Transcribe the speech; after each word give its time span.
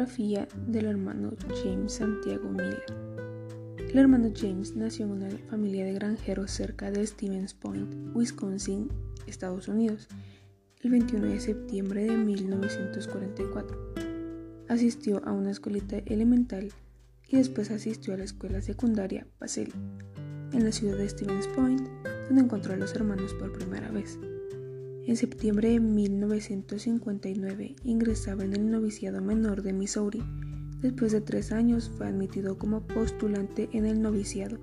Biografía 0.00 0.48
del 0.66 0.86
hermano 0.86 1.34
James 1.62 1.92
Santiago 1.92 2.48
Miller. 2.48 2.86
El 3.76 3.98
hermano 3.98 4.32
James 4.34 4.74
nació 4.74 5.04
en 5.04 5.12
una 5.12 5.28
familia 5.50 5.84
de 5.84 5.92
granjeros 5.92 6.52
cerca 6.52 6.90
de 6.90 7.06
Stevens 7.06 7.52
Point, 7.52 7.94
Wisconsin, 8.14 8.90
Estados 9.26 9.68
Unidos, 9.68 10.08
el 10.82 10.92
21 10.92 11.26
de 11.26 11.38
septiembre 11.38 12.04
de 12.04 12.16
1944. 12.16 13.94
Asistió 14.70 15.20
a 15.26 15.32
una 15.32 15.50
escuelita 15.50 15.98
elemental 16.06 16.72
y 17.28 17.36
después 17.36 17.70
asistió 17.70 18.14
a 18.14 18.16
la 18.16 18.24
escuela 18.24 18.62
secundaria 18.62 19.26
Pacelli, 19.38 19.74
en 20.54 20.64
la 20.64 20.72
ciudad 20.72 20.96
de 20.96 21.10
Stevens 21.10 21.46
Point, 21.48 21.86
donde 22.26 22.40
encontró 22.40 22.72
a 22.72 22.78
los 22.78 22.94
hermanos 22.94 23.34
por 23.34 23.52
primera 23.52 23.90
vez. 23.90 24.18
En 25.06 25.16
septiembre 25.16 25.70
de 25.70 25.80
1959 25.80 27.74
ingresaba 27.84 28.44
en 28.44 28.54
el 28.54 28.70
noviciado 28.70 29.22
menor 29.22 29.62
de 29.62 29.72
Missouri. 29.72 30.22
Después 30.82 31.12
de 31.12 31.20
tres 31.20 31.52
años 31.52 31.90
fue 31.96 32.06
admitido 32.06 32.58
como 32.58 32.86
postulante 32.86 33.68
en 33.72 33.86
el 33.86 34.02
noviciado 34.02 34.58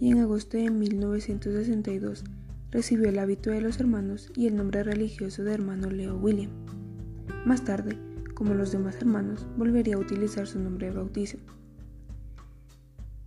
y 0.00 0.10
en 0.10 0.18
agosto 0.18 0.56
de 0.56 0.70
1962 0.70 2.24
recibió 2.70 3.08
el 3.08 3.18
hábito 3.18 3.50
de 3.50 3.60
los 3.60 3.80
hermanos 3.80 4.30
y 4.36 4.46
el 4.46 4.56
nombre 4.56 4.82
religioso 4.82 5.44
de 5.44 5.54
hermano 5.54 5.90
Leo 5.90 6.16
William. 6.18 6.50
Más 7.46 7.64
tarde, 7.64 7.98
como 8.34 8.54
los 8.54 8.72
demás 8.72 8.96
hermanos, 8.96 9.46
volvería 9.56 9.94
a 9.94 9.98
utilizar 9.98 10.46
su 10.46 10.58
nombre 10.58 10.88
de 10.88 10.96
bautizo. 10.96 11.38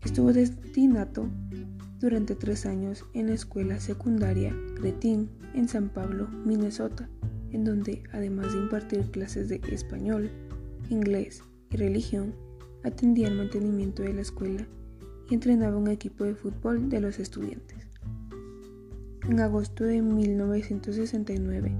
Estuvo 0.04 0.34
destinado 0.34 1.30
durante 2.02 2.34
tres 2.34 2.66
años 2.66 3.05
en 3.14 3.28
la 3.28 3.34
escuela 3.34 3.80
secundaria 3.80 4.55
Cretin 4.76 5.30
en 5.54 5.68
San 5.68 5.90
Pablo, 5.90 6.28
Minnesota, 6.45 7.08
en 7.52 7.64
donde, 7.64 8.02
además 8.12 8.53
de 8.53 8.59
impartir 8.59 9.12
clases 9.12 9.50
de 9.50 9.62
español, 9.72 10.31
inglés 10.90 11.44
y 11.70 11.78
religión, 11.78 12.34
atendía 12.84 13.28
el 13.28 13.38
mantenimiento 13.38 14.02
de 14.02 14.14
la 14.14 14.22
escuela 14.22 14.67
y 15.30 15.36
entrenaba 15.36 15.78
un 15.78 15.90
equipo 15.90 16.23
de 16.23 16.34
fútbol 16.34 16.90
de 16.90 17.02
los 17.02 17.20
estudiantes. 17.20 17.88
En 19.30 19.40
agosto 19.40 19.84
de 19.84 20.02
1969, 20.02 21.72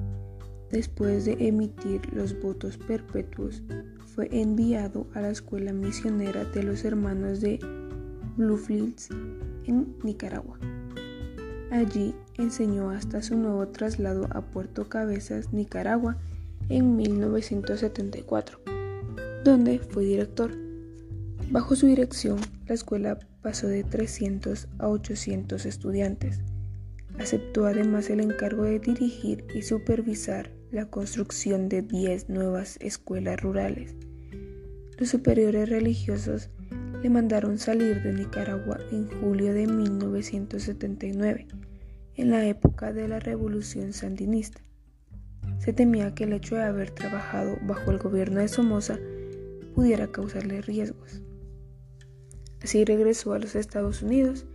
después 0.70 1.26
de 1.26 1.36
emitir 1.40 2.02
los 2.14 2.40
votos 2.40 2.78
perpetuos, 2.78 3.64
fue 4.14 4.30
enviado 4.32 5.08
a 5.16 5.22
la 5.22 5.32
escuela 5.32 5.74
misionera 5.74 6.46
de 6.46 6.62
los 6.62 6.86
hermanos 6.86 7.42
de 7.42 7.60
Bluefields 8.38 9.10
en 9.66 9.96
Nicaragua. 10.04 10.60
Allí 11.72 12.14
enseñó 12.38 12.90
hasta 12.90 13.22
su 13.22 13.38
nuevo 13.38 13.68
traslado 13.70 14.28
a 14.32 14.42
Puerto 14.42 14.90
Cabezas, 14.90 15.54
Nicaragua, 15.54 16.18
en 16.70 16.96
1974, 16.98 18.60
donde 19.44 19.80
fue 19.80 20.04
director. 20.04 20.52
Bajo 21.50 21.76
su 21.76 21.88
dirección, 21.88 22.40
la 22.68 22.76
escuela 22.76 23.20
pasó 23.42 23.68
de 23.68 23.84
300 23.84 24.68
a 24.80 24.88
800 24.90 25.66
estudiantes. 25.66 26.42
Aceptó 27.20 27.66
además 27.66 28.10
el 28.10 28.20
encargo 28.20 28.64
de 28.64 28.80
dirigir 28.80 29.46
y 29.54 29.62
supervisar 29.62 30.52
la 30.72 30.90
construcción 30.90 31.68
de 31.68 31.82
10 31.82 32.30
nuevas 32.30 32.78
escuelas 32.80 33.42
rurales. 33.42 33.96
Los 34.98 35.10
superiores 35.10 35.70
religiosos 35.70 36.50
le 37.02 37.10
mandaron 37.10 37.58
salir 37.58 38.04
de 38.04 38.14
Nicaragua 38.14 38.78
en 38.92 39.08
julio 39.20 39.54
de 39.54 39.66
1979, 39.66 41.48
en 42.16 42.30
la 42.30 42.46
época 42.46 42.94
de 42.94 43.08
la 43.08 43.20
revolución 43.20 43.92
sandinista. 43.92 44.62
Se 45.58 45.74
temía 45.74 46.14
que 46.14 46.26
el 46.26 46.34
hecho 46.34 46.56
de 46.56 46.64
haber 46.64 46.92
trabajado 46.92 47.58
bajo 47.64 47.90
el 47.90 47.98
gobierno 47.98 48.40
de 48.40 48.48
Somoza 48.48 49.00
pudiera 49.74 50.12
causarle 50.12 50.62
riesgos. 50.62 51.24
Así 52.62 52.86
regresó 52.86 53.34
a 53.34 53.40
los 53.40 53.56
Estados 53.56 54.04
Unidos 54.04 54.46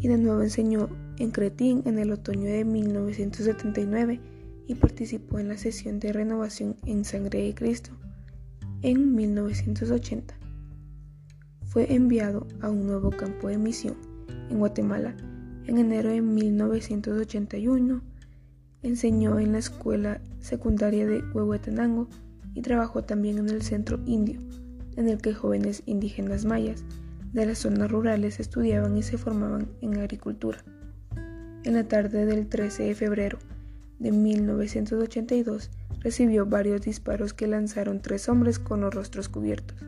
y 0.00 0.06
de 0.06 0.18
nuevo 0.18 0.42
enseñó 0.42 0.88
en 1.18 1.32
Cretín 1.32 1.82
en 1.86 1.98
el 1.98 2.12
otoño 2.12 2.48
de 2.48 2.64
1979 2.64 4.20
y 4.68 4.74
participó 4.76 5.40
en 5.40 5.48
la 5.48 5.56
sesión 5.56 5.98
de 5.98 6.12
renovación 6.12 6.76
en 6.86 7.04
Sangre 7.04 7.42
de 7.42 7.54
Cristo 7.54 7.90
en 8.82 9.16
1980 9.16 10.39
fue 11.70 11.94
enviado 11.94 12.48
a 12.60 12.68
un 12.68 12.84
nuevo 12.84 13.10
campo 13.10 13.46
de 13.46 13.56
misión 13.56 13.96
en 14.50 14.58
Guatemala 14.58 15.14
en 15.66 15.78
enero 15.78 16.10
de 16.10 16.20
1981. 16.20 18.02
Enseñó 18.82 19.38
en 19.38 19.52
la 19.52 19.58
escuela 19.58 20.20
secundaria 20.40 21.06
de 21.06 21.22
Huehuetenango 21.32 22.08
y 22.54 22.62
trabajó 22.62 23.04
también 23.04 23.38
en 23.38 23.48
el 23.50 23.62
centro 23.62 24.00
indio, 24.04 24.40
en 24.96 25.08
el 25.08 25.18
que 25.18 25.32
jóvenes 25.32 25.84
indígenas 25.86 26.44
mayas 26.44 26.82
de 27.32 27.46
las 27.46 27.58
zonas 27.58 27.88
rurales 27.88 28.40
estudiaban 28.40 28.96
y 28.96 29.04
se 29.04 29.16
formaban 29.16 29.68
en 29.80 29.96
agricultura. 29.98 30.64
En 31.62 31.74
la 31.74 31.86
tarde 31.86 32.26
del 32.26 32.48
13 32.48 32.82
de 32.82 32.94
febrero 32.96 33.38
de 34.00 34.10
1982 34.10 35.70
recibió 36.00 36.46
varios 36.46 36.80
disparos 36.80 37.32
que 37.32 37.46
lanzaron 37.46 38.02
tres 38.02 38.28
hombres 38.28 38.58
con 38.58 38.80
los 38.80 38.92
rostros 38.92 39.28
cubiertos. 39.28 39.78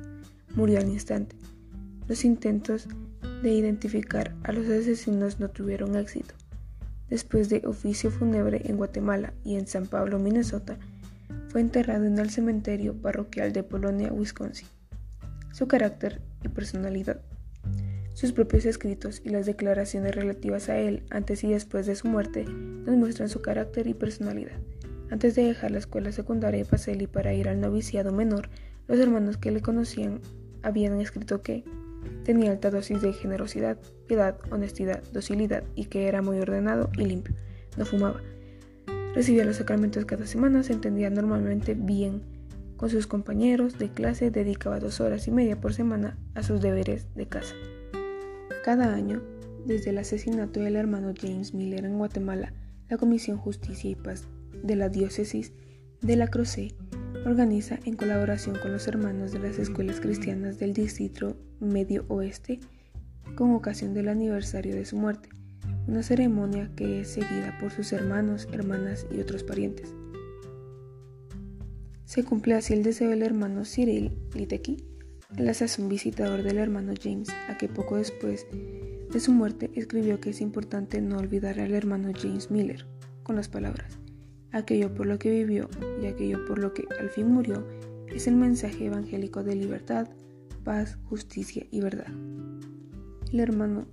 Murió 0.55 0.79
al 0.79 0.89
instante. 0.89 1.35
Los 2.09 2.25
intentos 2.25 2.89
de 3.43 3.53
identificar 3.53 4.35
a 4.43 4.53
los 4.53 4.67
asesinos 4.69 5.39
no 5.39 5.49
tuvieron 5.49 5.97
éxito. 5.97 6.35
Después 7.09 7.49
de 7.49 7.63
oficio 7.67 8.11
fúnebre 8.11 8.63
en 8.65 8.77
Guatemala 8.77 9.35
y 9.45 9.57
en 9.57 9.67
San 9.67 9.87
Pablo, 9.87 10.19
Minnesota, 10.19 10.79
fue 11.49 11.61
enterrado 11.61 12.07
en 12.07 12.19
el 12.19 12.31
cementerio 12.31 12.95
parroquial 12.95 13.53
de 13.53 13.63
Polonia, 13.63 14.13
Wisconsin. 14.13 14.67
Su 15.53 15.69
carácter 15.69 16.21
y 16.43 16.49
personalidad. 16.49 17.21
Sus 18.15 18.33
propios 18.33 18.65
escritos 18.65 19.21
y 19.25 19.31
las 19.31 19.47
declaraciones 19.47 20.15
relativas 20.15 20.69
a 20.69 20.79
él 20.79 21.03
antes 21.11 21.45
y 21.45 21.49
después 21.49 21.87
de 21.87 21.95
su 21.95 22.09
muerte 22.09 22.45
nos 22.45 22.97
muestran 22.97 23.29
su 23.29 23.43
carácter 23.43 23.87
y 23.87 23.95
personalidad. 23.95 24.59
Antes 25.11 25.35
de 25.35 25.45
dejar 25.45 25.71
la 25.71 25.79
escuela 25.79 26.11
secundaria 26.11 26.63
de 26.63 26.69
Pacelli 26.69 27.07
para 27.07 27.35
ir 27.35 27.49
al 27.49 27.61
noviciado 27.61 28.13
menor, 28.13 28.49
los 28.89 28.99
hermanos 28.99 29.37
que 29.37 29.51
le 29.51 29.61
conocían 29.61 30.21
habían 30.63 31.01
escrito 31.01 31.43
que 31.43 31.65
Tenía 32.25 32.51
alta 32.51 32.71
dosis 32.71 33.03
de 33.03 33.13
generosidad, 33.13 33.79
piedad, 34.07 34.39
honestidad, 34.51 35.03
docilidad 35.13 35.65
y 35.75 35.87
que 35.87 36.09
era 36.09 36.23
muy 36.23 36.39
ordenado 36.39 36.91
y 36.97 37.05
limpio. 37.05 37.35
No 37.77 37.85
fumaba. 37.85 38.21
Recibía 39.15 39.45
los 39.45 39.57
sacramentos 39.57 40.05
cada 40.05 40.27
semana, 40.27 40.63
se 40.63 40.73
entendía 40.73 41.11
normalmente 41.11 41.75
bien 41.75 42.23
con 42.77 42.91
sus 42.91 43.07
compañeros 43.07 43.79
de 43.79 43.91
clase, 43.91 44.33
dedicaba 44.33 44.81
dos 44.81 45.01
horas 45.01 45.29
y 45.29 45.31
media 45.31 45.61
por 45.61 45.73
semana 45.73 46.19
a 46.35 46.43
sus 46.43 46.61
deberes 46.61 47.15
de 47.15 47.29
casa. 47.29 47.55
Cada 48.65 48.93
año, 48.93 49.23
desde 49.67 49.91
el 49.91 49.99
asesinato 49.99 50.59
del 50.59 50.75
hermano 50.75 51.15
James 51.17 51.55
Miller 51.55 51.85
en 51.85 51.99
Guatemala, 51.99 52.53
la 52.89 52.97
Comisión 52.97 53.37
Justicia 53.37 53.91
y 53.91 53.95
Paz 53.95 54.27
de 54.65 54.75
la 54.75 54.89
Diócesis 54.89 55.53
de 56.01 56.17
la 56.17 56.27
Croce 56.27 56.75
organiza 57.25 57.79
en 57.85 57.97
colaboración 57.97 58.59
con 58.59 58.73
los 58.73 58.89
hermanos 58.89 59.33
de 59.33 59.39
las 59.39 59.59
escuelas 59.59 60.01
cristianas 60.01 60.59
del 60.59 60.73
Distrito 60.73 61.37
Medio 61.61 62.05
Oeste, 62.09 62.61
con 63.37 63.55
ocasión 63.55 63.95
del 63.95 64.09
aniversario 64.09 64.75
de 64.75 64.85
su 64.85 64.97
muerte, 64.97 65.29
una 65.87 66.03
ceremonia 66.03 66.71
que 66.77 67.01
es 67.01 67.09
seguida 67.09 67.57
por 67.61 67.71
sus 67.71 67.93
hermanos, 67.93 68.49
hermanas 68.53 69.07
y 69.11 69.21
otros 69.21 69.45
parientes. 69.45 69.95
Se 72.05 72.25
cumple 72.25 72.55
así 72.55 72.75
el 72.75 72.83
deseo 72.83 73.11
del 73.11 73.23
hermano 73.23 73.65
Cyril 73.65 74.13
Liteki, 74.35 74.85
el 75.37 75.55
sazón 75.55 75.89
visitador 75.89 76.43
del 76.43 76.59
hermano 76.59 76.93
James, 77.01 77.31
a 77.49 77.57
que 77.57 77.69
poco 77.69 77.97
después 77.97 78.47
de 79.11 79.21
su 79.21 79.33
muerte 79.33 79.71
escribió 79.75 80.21
que 80.21 80.31
es 80.31 80.41
importante 80.41 81.01
no 81.01 81.19
olvidar 81.19 81.61
al 81.61 81.73
hermano 81.73 82.11
James 82.15 82.51
Miller, 82.51 82.85
con 83.23 83.37
las 83.37 83.49
palabras, 83.49 83.99
aquello 84.53 84.95
por 84.95 85.07
lo 85.07 85.19
que 85.19 85.31
vivió 85.31 85.69
y 86.01 86.07
aquello 86.07 86.45
por 86.47 86.59
lo 86.59 86.73
que 86.73 86.87
al 87.01 87.11
fin 87.11 87.29
murió, 87.29 87.67
es 88.09 88.27
el 88.27 88.37
mensaje 88.37 88.87
evangélico 88.87 89.43
de 89.43 89.57
libertad, 89.57 90.09
paz, 90.65 90.99
justicia 91.05 91.67
y 91.71 91.81
verdad. 91.81 92.13
El 93.33 93.41
hermano 93.41 93.87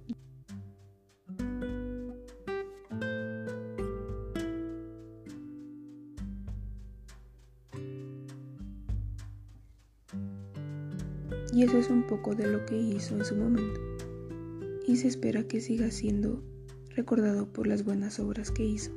Y 11.52 11.64
eso 11.64 11.78
es 11.78 11.90
un 11.90 12.04
poco 12.04 12.36
de 12.36 12.48
lo 12.48 12.66
que 12.66 12.78
hizo 12.78 13.16
en 13.16 13.26
su 13.26 13.36
momento. 13.36 13.82
Y 14.88 14.96
se 14.96 15.10
espera 15.10 15.44
que 15.44 15.60
siga 15.60 15.92
siendo 15.92 16.42
recordado 16.96 17.52
por 17.52 17.68
las 17.68 17.84
buenas 17.84 18.20
obras 18.20 18.50
que 18.50 18.64
hizo. 18.64 18.92